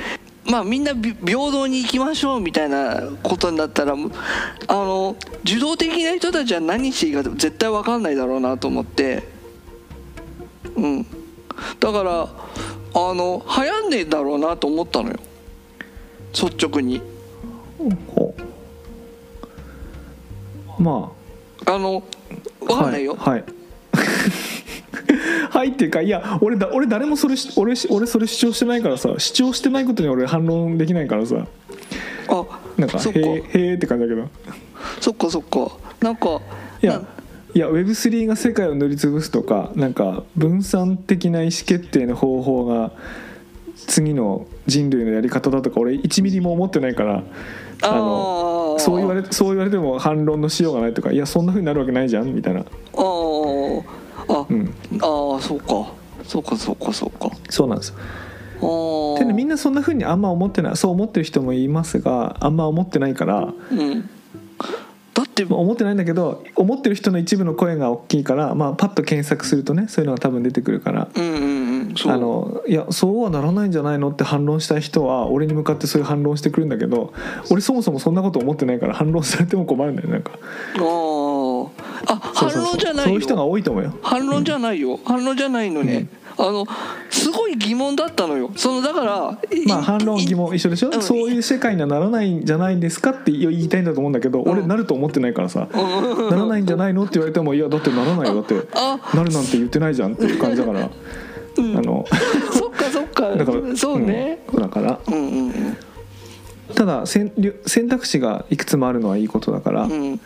[0.49, 9.23] まあみんなび平等に行きましょうみたいなことになったらあの受動的な人たちは何していいか絶対分かんないだろうなと思って。
[10.75, 11.05] うん。
[11.79, 15.19] だからあの流行んねえだろうなと思ったのよ。
[16.33, 17.01] 率直に。
[20.79, 21.11] ま
[21.65, 22.03] あの
[22.61, 23.58] あ分かんないよ、はい、はい
[25.49, 31.45] はいっていうかいや俺だ俺誰もそれし俺し俺それ主張してないからさ主張してないことに俺反論できないからさ。
[32.31, 32.45] あ
[32.77, 33.19] なんかへそっか。
[33.53, 34.27] えって感じだけど。
[35.01, 35.71] そっかそっか。
[36.01, 36.39] なんか
[36.81, 37.01] いやな
[37.55, 42.91] いや Web3 が世界を塗りつぶすとかなんか分散的な意思決定の方法が
[43.75, 47.23] 次の人類のやり方だとか俺1ミリも思ってないから
[47.81, 52.61] あのそう言われそう言われても反論のしようがないとかいやそんな風になるわけないじゃんみたいな。
[52.61, 52.63] あ
[55.39, 55.93] ああそうか。
[56.23, 57.31] そうかそうかそうか。
[57.49, 57.93] そうなんです。
[58.61, 60.77] よねみんなそんな風にあんま思ってない。
[60.77, 64.09] そう思ってる人もいますがあんま思ってないからうん。
[65.13, 71.07] だってまあ思ってないんだけど思ってる人の一部の声が大きいから、まあ、パッと検索するとねそういうのが多分出てくるから。
[71.15, 71.69] うんうん
[72.05, 77.13] あのいやそうはならないんじゃないのって反論したい人は俺に向かってそういう反論してくるんだけど
[77.49, 80.33] 俺そもそもそんなこと思ってないから反論されても困るんだよなんか。
[80.75, 81.28] あー
[82.07, 83.03] あ反論じゃないよ。
[83.03, 83.93] そういう人が多いと思うよ。
[84.01, 86.07] 反論じゃないよ、反論じゃないのね、
[86.37, 86.65] あの
[87.09, 88.51] すごい疑問だったのよ。
[88.55, 90.89] そのだからいまあ反論疑問一緒でしょ？
[90.93, 91.01] うん。
[91.01, 95.67] そういう世界にはならないんじゃないですかって言いたいんだと思うんだけど俺なると思ってないからさ。
[96.31, 98.35] ならないんじゃないのって言われてもいやだってならないよ。
[98.35, 100.81] だってあなるなんて言ってないじゃんっていう感じだから。
[100.81, 100.91] あ
[101.57, 102.05] の
[102.53, 103.35] そっかそっか。
[103.35, 104.61] だからそうね、うん。
[104.61, 104.99] だから。
[105.07, 105.77] うん、うんうん。
[106.75, 107.31] ただ選
[107.65, 110.19] 選択肢がいくつもあるのはいいことだから、うん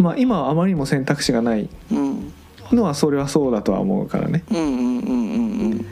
[0.00, 2.32] まあ今はあまりにも選択肢がないうん。
[2.72, 4.44] のはそれはそうだとは思うからね。
[4.50, 4.78] うんうんうんうん
[5.72, 5.84] うん。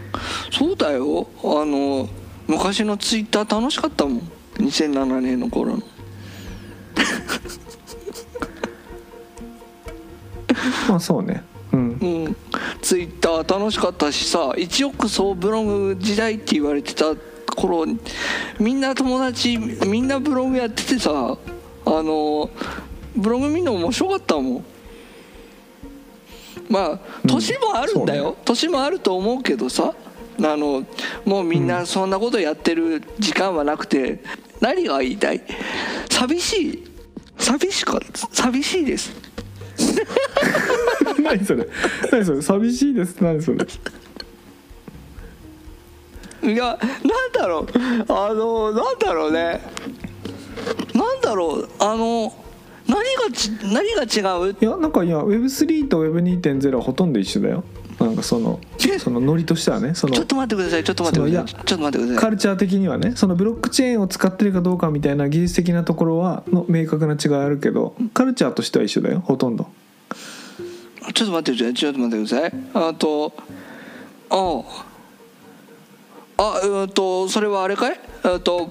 [0.51, 1.27] そうだよ。
[1.43, 2.09] あの
[2.47, 4.23] 昔のツイッター楽しかったもん。
[4.59, 5.79] 2007年の頃の。
[10.89, 11.43] まあそうね。
[11.73, 11.81] うん。
[11.81, 11.85] う
[12.29, 12.37] ん。
[12.81, 17.15] ツイッター楽しかったしさ1億総ブログ時代って言われてた
[17.57, 17.85] 頃
[18.59, 21.37] みんな友達みんなブログやっててさあ
[21.85, 22.51] の
[23.19, 24.65] ブログ見るの面白かったもん。
[26.69, 29.95] まあ年もあるんだよ、そう年もあると思うけどさ。
[30.41, 30.87] あの
[31.25, 34.23] もうみんなそんなことやってる時間はなくて、
[34.61, 35.43] 何が言いたい？
[36.09, 36.85] 寂しい。
[37.37, 38.01] 寂しか
[38.33, 39.13] 寂しいです。
[41.21, 41.67] 何それ？
[42.13, 42.43] 何それ？
[42.43, 43.17] 寂しいです。
[43.21, 43.59] 何それ？
[46.53, 47.67] いやなんだろう。
[48.13, 49.61] あのなんだろうね。
[50.95, 51.69] なんだろう。
[51.81, 52.33] あの
[52.89, 54.57] 何がち何が違う？
[54.59, 57.63] いやなんかいや Web3 と Web2.0 はほとんど一緒だよ。
[58.01, 58.99] なんかそのえ？
[58.99, 61.65] そのノリとしてはねそのちょっと待ってくださいちょっと待ってください。
[61.65, 62.23] ちょっと待ってください。
[62.25, 69.69] カルチャー的にはねそのブロックチェーンを使ってるかどうかみたいな技術的なところはの明確な違いあるけどカルチャーとしては一緒だよほとんど。
[71.13, 72.53] ちょっと待ってくださいちょっと待ってください。
[72.75, 73.33] あと
[74.31, 74.63] あ
[76.39, 76.61] あ。
[76.83, 78.01] えっとそれはあれかい？
[78.25, 78.71] えっと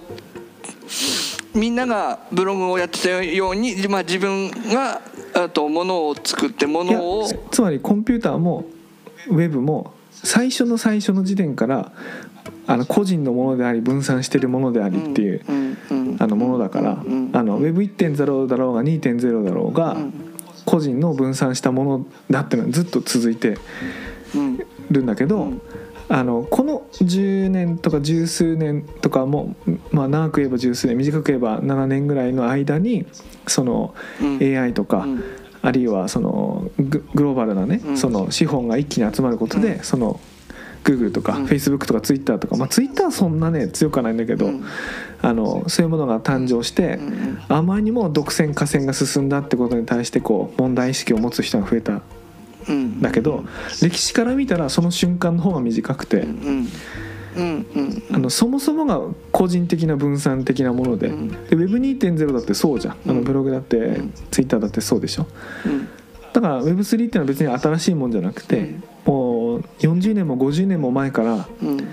[1.58, 5.02] みんながブログをやってたように、まあ、自分が
[5.34, 8.66] あとものを作ってものをつまりコンピューターも
[9.30, 11.92] ウェブも最初の最初の時点から
[12.68, 15.42] あの個人のものであり分散してるものでありっていう、
[16.20, 20.14] あのものだから、うんあの Web1.0 だろうが2.0だろうが、うん。
[20.66, 23.58] 個人の分散したものだっていうのはずっと続いて
[24.36, 24.60] うん。
[24.92, 25.62] るんだけど、うん
[26.10, 29.56] あのこの10年とか十数年とかも、
[29.92, 33.06] まあ、長く言えば十数年短く言えば7年ぐらいの間に
[33.46, 34.40] そのうん。
[34.42, 35.24] AI とか、うん。
[35.62, 37.98] あるいはそのググローバルなね、うん。
[37.98, 39.84] その資本が一気に集まることで、うん。
[39.84, 40.20] その
[40.84, 41.46] Google とかうん。
[41.46, 44.66] Facebook とか Twitter とか、まあ、Twitter はそんなね強くはないんだけど、うん。
[45.22, 47.40] あのそういうものが誕生して、うん。
[47.50, 51.94] あまりにも独占河川が進んだってことに対してこう問題意識を持つ人が増えた。
[51.94, 52.02] うん
[53.02, 53.46] だけど
[53.82, 56.26] 歴史から見たらその瞬間の方が短くて
[58.30, 59.02] そもそもが
[59.32, 61.30] 個人的な分散的なものでうん。
[61.30, 62.94] で Web2.0 だってそうじゃん。
[62.94, 64.14] あのうんブログだってうん。
[64.32, 65.28] Twitter だってそうでしょ。
[65.66, 65.88] うん。
[66.34, 68.84] だから Web3 っていうのは別に新しいもんじゃなくてうん。
[69.06, 71.88] もう40年も50年も前からうん。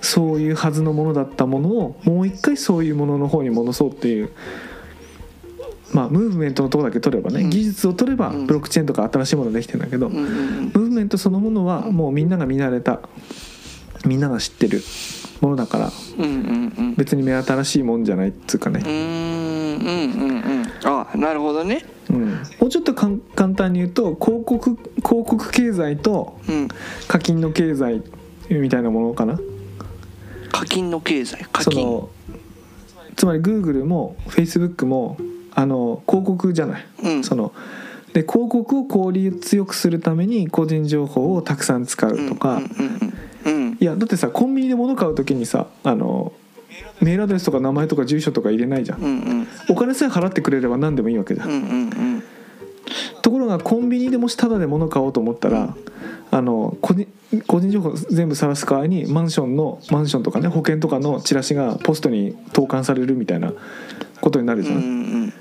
[0.00, 4.30] そういうはずのものだったものをもう一回そういうものの方に戻そうっていう
[5.92, 7.50] まあムーブメントのとこだけ取ればね、うん。
[7.50, 8.46] 技術を取ればうん。
[8.46, 10.28] ブロックチェーンとか新しいものできてんだけど、うんうんうん。
[10.28, 13.00] ムーブメントそのものはもうみんなが見慣れた
[14.04, 14.82] みんなが知ってる
[15.40, 16.94] ものだからうんうんうん。
[16.94, 20.66] 別に目新しいもんじゃないっつうかね、うーんうんうんうん。
[20.84, 21.84] あなるほどね。
[22.10, 26.68] うん、もうちょっとかん簡単に言うと広告広告経済とうん。
[27.08, 28.02] 課金の経済
[28.48, 29.38] みたいなものかな。
[30.50, 31.46] 課金の経済？
[31.52, 31.82] 課金。
[31.82, 32.10] その
[33.16, 35.18] つまり Google も Facebook も
[35.60, 37.24] あの広告じゃない、うん。
[37.24, 37.52] その
[38.14, 42.60] で広告を効率よくするために個人情報をたくさん使うとか、
[43.78, 46.32] いやだってさコンビニで物買う時にさあの
[47.00, 49.00] メールアドレスとか名前とか住所とか入れないじゃん。
[49.00, 49.10] うんう
[49.42, 49.48] ん。
[49.68, 51.66] お金さえ払ってくれれば何でもいいわけじゃん、うんうんう
[52.18, 52.22] ん。
[53.22, 55.76] ところがコンビニでもしタダで物買おうと思ったら、
[56.30, 57.06] あの個人
[57.46, 63.52] 個人情報全部晒す代わりにマンションのマンションとかね保険とかのチラシがポストに投函されるみたいな
[64.20, 64.86] ことになるじゃん、うんう
[65.26, 65.32] ん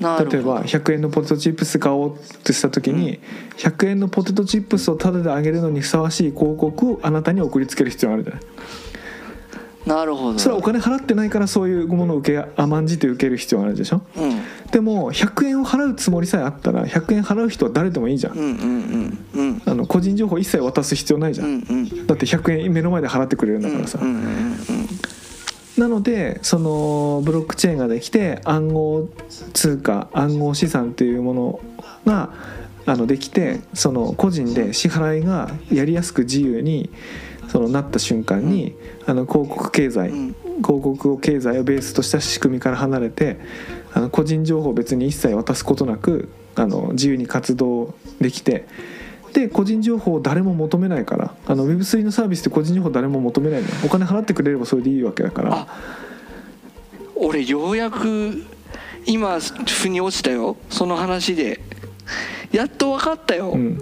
[0.00, 0.06] 例
[0.38, 3.20] えば100円のポテトチップス買おうってした時に
[3.58, 8.42] 100円のポテトチップスをタダであげるのにふさわしい広告をあなたに送りつける必要があるじゃない。
[9.86, 10.38] なるほど。
[10.38, 14.02] それはお金払ってないからそういうものを受け甘んじて受ける必要があるでしょ。
[14.16, 14.42] うん。
[14.70, 18.34] でも100円を払うつもりさえあったら100円払う人は誰でもいいじゃん。
[18.34, 18.52] うんうん。
[18.54, 19.18] うん。
[19.34, 22.06] うんあの個人情報一切渡す必要ないじゃうんんうん。
[22.06, 24.79] だって100円目の前で払ってくれるんだからさ、うんうんうん
[25.80, 29.08] なのでそのブロックチェーンができて暗号
[29.54, 31.60] 通貨暗号資産っていうもの
[32.04, 32.34] が
[32.84, 36.90] あのできてその個人で支払いがやりやすく自由に
[37.48, 40.36] そのなった瞬間に、あの広告経済、うん。
[40.62, 43.40] 広告を経済をベースとした仕組みから離れて
[43.92, 48.66] あの個人情報を別に一切渡すことなくあの自由に活動できて
[49.32, 53.74] で個人情報を誰も求めないからあの Web3 のサービスって個人情報誰も求めないのよ。
[53.84, 55.50] お金払ってくれればそれでいいわけだから。
[55.52, 55.66] あ
[57.14, 58.44] 俺ようやく
[59.06, 60.56] 今腑に落ちたよ。
[60.68, 61.60] その話で。
[62.52, 63.80] やっと分かったよ、うん、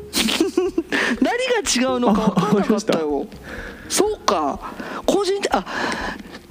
[1.22, 3.26] 何が違うのか分かんなかったよ。
[3.88, 4.60] そうか。
[5.06, 5.64] 個人的あ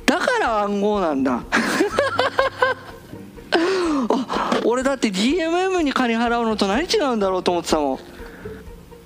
[0.06, 1.44] だから暗号なんだ。
[4.10, 8.00] あ俺だって DMM に金払うのと何違うんだろうと思ってたもん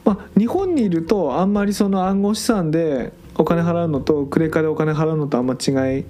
[0.04, 6.06] まあ、日本にいるとあんまりその暗号資産でお金払うのとクレカでお金払うのとあんま違い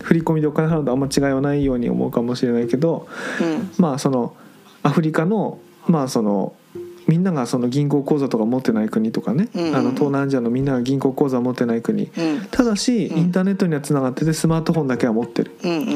[0.00, 3.08] 振り込みでお金払うのとあんま違いはないように思うかもしれないけど
[3.40, 3.70] うん。
[3.78, 4.36] まあその
[4.82, 6.54] アフリカのまあその
[7.06, 9.68] みんながその銀行口座とか持ってない国とかね、うん。
[9.68, 12.04] うんあの東南アジアのみんなが銀行口座持ってない国。
[12.04, 12.46] うん。
[12.50, 13.18] ただしうん。
[13.18, 15.56] インターネットにはつながっててスマートフォンだけは持ってる。
[15.62, 15.86] うんうん。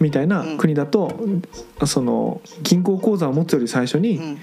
[0.00, 1.20] みたいな国だと、
[1.84, 4.38] その銀行口座を持つより最初に、うん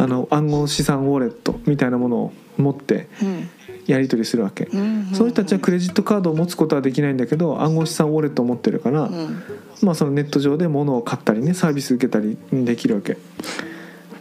[0.00, 3.48] あの暗号資産ウォレットみたいなものを持ってうん。
[3.86, 9.42] やり取りするわけ、うんその人たちはクレジットカードを持つことはできないんだけど暗号資産ウォレットを持ってるから、うん。
[9.82, 13.16] まあ、そのネット上で物を買ったりねサービス受けたりできるわけ。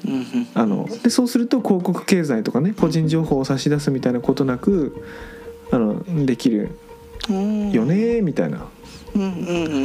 [0.05, 5.03] うんあのでそうすると広告経済とかね個人情報を差し出すみたいなことなく
[5.71, 6.69] あのできる
[7.29, 8.65] うんよねみたいな。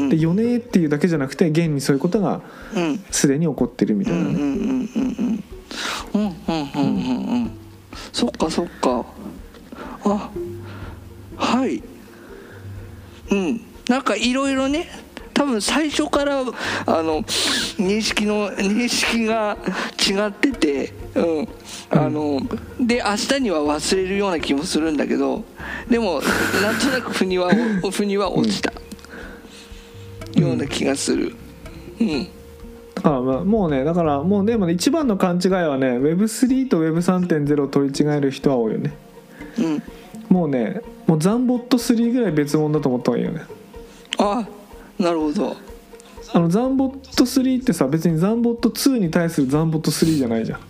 [0.09, 2.41] でよねっていうだけじゃなくて現にそういうことが
[2.75, 3.05] うん。
[3.11, 4.89] すでに起こってるみたいなね。
[6.15, 7.51] うんうんうんうんうん。
[8.13, 9.05] そっかそっか。
[10.05, 10.31] あ
[11.37, 11.83] はい。
[13.31, 13.61] うん。
[13.89, 14.89] なんかいろいろね
[15.35, 16.45] 多分最初からあ
[17.03, 19.59] の認識の認識が
[20.09, 21.49] 違ってて、うん、
[21.91, 22.41] あの
[22.81, 25.45] で明日には忘れるような気もするんだけど
[25.91, 26.23] でも
[26.63, 27.53] なんとなく腑には
[27.91, 28.73] 腑には落ちた、
[30.37, 31.35] ような気がする。
[32.01, 32.29] うん。
[33.05, 38.95] あまあもうねだからもうでもね一番の勘違いはね Web3 と Web3.0 を取り違える人は多いよね。
[39.59, 39.83] うん。
[40.29, 43.43] もうねもうザンボット3ぐらい別物だと思った方がいいよね。
[44.19, 44.49] あ
[44.99, 45.57] なるほど。
[46.33, 50.61] あのザンボット3ってさ別にザンボット2に対するザンボット3じゃないじゃん。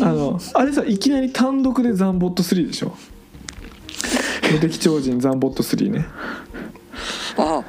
[0.00, 2.96] あのあれさいきなり単独でザンボット3でしょ。
[4.52, 6.06] 無敵超人ザンボット3ね。
[7.36, 7.64] あ。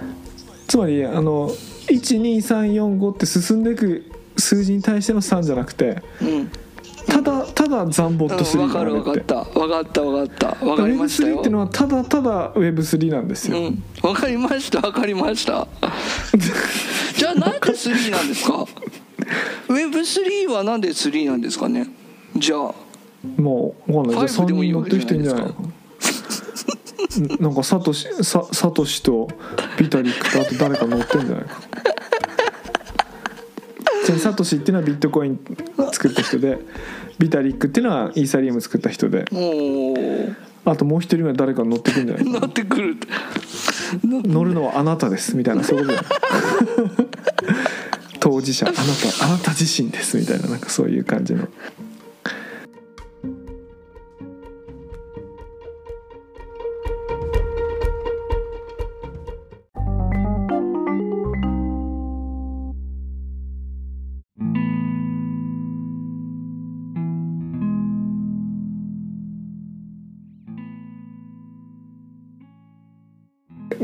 [0.67, 1.51] つまりあの
[1.91, 6.51] 12345って進んでいく数字に対しての3じゃなくてうん。
[7.07, 9.43] ただただザンボット3分かる分かった。
[9.45, 10.01] 分かった。
[10.01, 10.55] 分かった。
[10.63, 13.83] 分かりました Web3 よっていうのはただただ Web3 なんですよ、うん。
[14.01, 14.81] 分かりました。
[14.81, 15.67] 分かりました。
[17.17, 18.65] じゃあなんで3なんですか
[19.67, 21.87] ？Web3 はなんで3なんですかね？
[22.35, 22.73] じゃあ。
[23.37, 24.27] もうわかんない。
[24.27, 25.73] じゃあ3ファイブでもいいわけ人乗ってる人いるんじゃないの
[27.39, 29.27] なんかサトシササトシと
[29.77, 31.61] ビタリックとあと誰か乗ってんじゃないか。
[34.05, 35.39] ちなみにサトシっていうのはビットコイン
[35.91, 36.59] 作った人で
[37.17, 39.25] ビタリックっていうのはイーサリアム作った人で。
[40.65, 42.39] あともう一人は誰か乗ってくんじゃないか。
[42.41, 42.97] なってくる
[44.03, 45.99] 乗るのはあなたですみたいなそういうこと
[48.19, 51.47] 当事者あなたあなた自身ですみたいななんかそういう感じの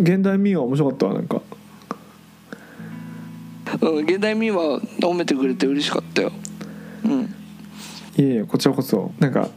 [0.05, 1.05] 現代民話面白かった？
[1.07, 1.41] わなんか。
[3.81, 6.31] うん現代民話褒めてくれて嬉しかったよ。
[7.03, 7.11] うん。
[7.21, 7.25] い
[8.19, 9.49] えいえこちらこそなんか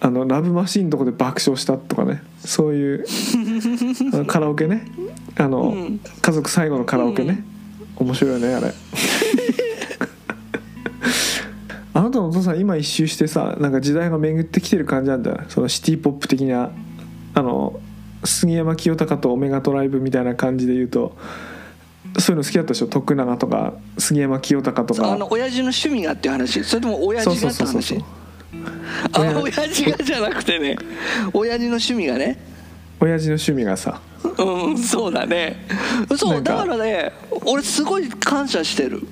[0.00, 2.22] あのラブマシーンのとこで爆笑したとかね。
[2.38, 3.04] そういう
[4.12, 4.84] あのカラオケね。
[5.38, 5.98] あの、うん。
[6.20, 7.42] 家族最後のカラオケね、
[7.96, 8.74] 面白いよねあれ。
[11.94, 15.40] あなたのお父さん今一周してさなんか時代が巡ってきてる感じなんだよ。
[15.48, 16.70] そのシティ・ポップ的な
[17.34, 17.80] あの
[18.24, 21.16] 杉山清隆とオメガトライブみたいな感じで言うと
[22.18, 22.86] そういうの好きだったでしょ？
[22.88, 25.12] 徳永とか杉山清隆とか。
[25.12, 26.62] あの親父の趣味がっていう話。
[26.64, 28.04] それとも親父がって話？
[29.12, 30.76] あ親親父がじゃなくてね。
[31.32, 32.38] 親父の趣味がね。
[33.00, 34.00] 親父の趣味がさ。
[34.38, 35.64] うんそうだね。
[36.16, 37.12] そうだからね
[37.44, 39.02] 俺すごい感謝してる。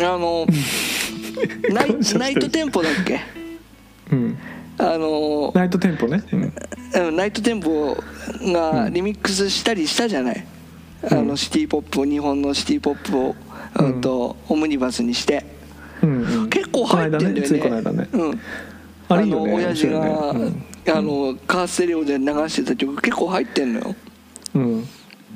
[0.00, 0.46] あの
[1.70, 3.20] ナイナイトテンポだっけ？
[4.12, 4.38] うん
[4.82, 6.52] あのナイトテンポね、うん。
[7.06, 7.96] うんナイトテンポ
[8.52, 10.46] がリミックスしたりしたじゃない、
[11.10, 13.36] あのシティ・ポップを日本のシティ・ポップを、
[13.78, 14.00] うん。
[14.00, 15.44] とオムニバスにして。
[16.02, 17.58] うんうん、結構入ってんだよね。
[17.60, 18.40] この間ねうん。
[19.08, 20.52] あれいいよねの親父が、面白いね。
[20.88, 23.94] あのカーステレオで流してた曲結構入ってんのよ。
[24.54, 24.88] うん。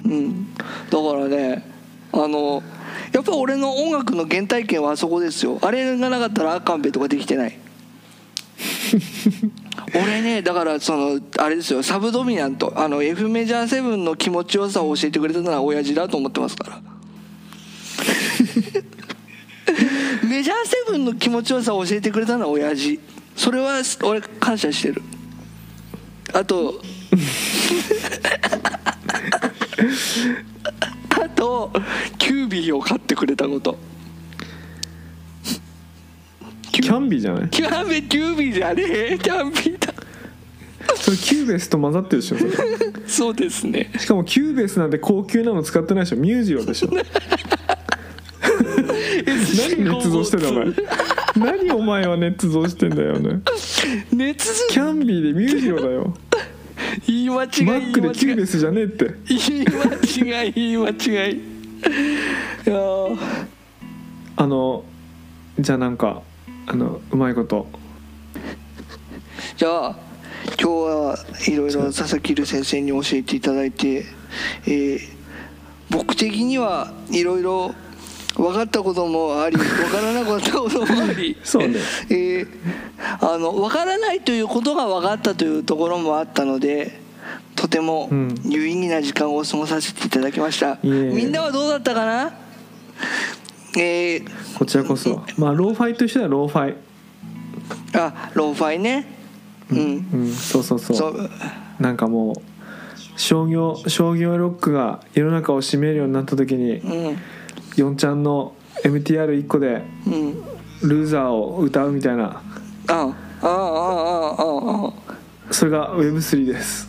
[0.05, 0.55] うん。
[0.55, 1.65] だからね
[2.13, 2.63] あの
[3.13, 5.59] やっぱ俺の音楽の原体験はあそこですよ。
[5.63, 7.57] あれがなかったらアカンベとかできてない
[9.95, 12.73] 俺ねだからそのあれですよサブドミナント。
[12.77, 16.81] あの F メジャー7の気持ちよさを教えてくれたのは親父だと思ってますから。
[20.29, 23.01] メジャー7の気持ちよさを教えてくれたのは親父。
[23.37, 25.03] それは俺感謝してる。
[26.33, 26.81] あと
[31.11, 31.73] あと
[32.19, 33.79] キュービーを買ってくれたこと
[36.83, 37.51] キャンビーじゃない？
[37.51, 39.19] キャンベキュービーじゃねえ。
[39.19, 39.95] キャンビーだ。
[40.95, 42.39] それキューベースと混ざってるでしょ。
[42.39, 42.51] それ
[43.07, 43.91] そうですね。
[43.99, 46.17] しかもキューベースなんて高級なの使ってないでしょ。
[46.17, 46.91] ミュージ郎でしょ。
[46.91, 47.05] 何
[49.85, 50.67] 捏造してんだお前。
[51.37, 53.41] 何お前は捏造してんだよね
[54.11, 56.15] 熱キャンビーでミュージ郎だよ。
[57.07, 59.15] 言い間違いマックでキューベースじゃねえって。
[59.29, 61.35] 間違い言い間違い。
[61.37, 61.41] い
[62.65, 63.19] やー。
[64.37, 64.85] あの
[65.59, 66.23] じゃあなんか
[66.67, 67.67] あのうまいこと。
[69.57, 69.97] じゃあ
[70.61, 74.05] 今日はいろいろ佐々木留先生に教えていただいて、
[74.67, 75.17] えー
[75.89, 77.73] 僕的にはいろいろ
[78.37, 81.77] 分かったこともあり 分からなかったこともありそうね。
[82.11, 82.49] えー
[83.21, 87.01] あの分からないということが分かったというところもあったので
[87.55, 88.35] とてもうん。
[88.45, 90.93] 有意義な時間を過ごさせていただきました、いえいえ。
[91.15, 92.33] みんなはどうだったかな？
[93.77, 95.23] えーこちらこそ。
[95.39, 96.75] まあローファイとしてはローファイ。
[97.95, 99.07] あローファイね。
[99.71, 100.33] うん、うん。
[100.33, 100.97] そうそうそう。
[100.97, 101.31] そう。
[101.81, 102.41] なんかもう
[103.17, 107.19] 商業商業ロックが世の中を占めるようになった時にうん。
[107.77, 108.55] 4チャンの
[108.85, 110.43] MTR1 個でうん
[110.89, 112.25] 「ルーザー」を歌うみたいな。
[112.89, 112.97] ああ
[113.43, 114.93] あああああ。
[115.51, 116.89] それが Web3 です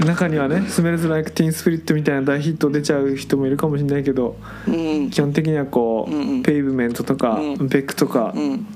[0.00, 4.36] 中にはね「スメルズ・ライク・ティーン・スピリット」みたいな大ヒット出ちゃう人もいるかもしれないけど
[4.66, 5.10] うん。
[5.10, 6.42] 基本的にはこう、うんうん。
[6.42, 7.68] ペイブメントとか、うん。
[7.68, 8.66] ベックとかうん。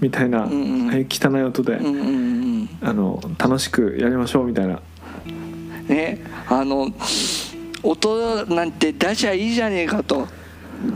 [0.00, 0.88] みたいな、んうん。
[0.88, 4.80] ああいう汚い音で、うんうんうんあの楽しくやりましょうみたいな。
[5.88, 6.18] ね
[6.48, 6.88] あの
[7.82, 10.26] 音なんて出しゃいいじゃねえかと、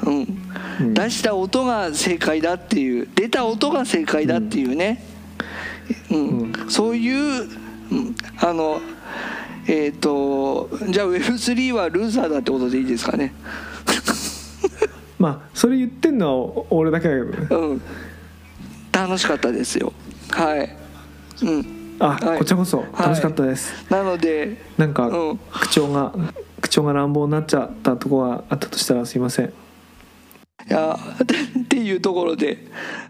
[0.05, 0.39] うん。
[0.81, 0.95] うん。
[0.95, 5.05] 出した音が正解だっていう出た音が正解だっていうね、
[6.11, 6.53] うん。
[6.69, 7.49] そういう、
[7.93, 8.81] うんあの
[9.69, 13.35] えっ、とじゃあ Web3 はルーザーだってことでいいですかね？
[15.19, 17.47] まあそれ言ってんのは俺だけだけどね。
[17.51, 17.83] うん。
[18.93, 19.93] 楽しかったですよ。
[20.31, 20.77] はい。
[21.43, 21.77] うん。
[21.99, 22.39] あ、はい。
[22.39, 25.41] こちらこそ楽しかったです、なのでなんか、うん。
[25.53, 26.13] 口調が
[26.61, 29.53] 口調が乱暴になっちゃったとこがあったとしたらすいません
[30.69, 30.99] いや
[31.63, 32.59] っていうところで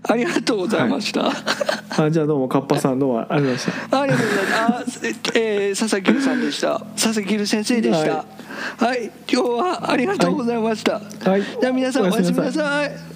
[0.02, 1.32] ありがとうございました、
[1.98, 5.00] あじゃあどうもカッパさんどうもありがとうございましたありがとうございます。
[5.06, 6.80] あ、えー、佐々木さんでした。
[6.94, 8.24] 佐々木先生でした。
[8.84, 11.00] はい、今日はありがとうございました。
[11.00, 13.15] はいじゃあ皆さんおやすみなさい。